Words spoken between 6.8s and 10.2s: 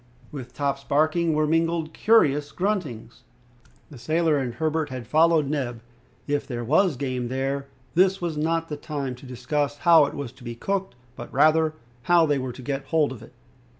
game there this was not the time to discuss how it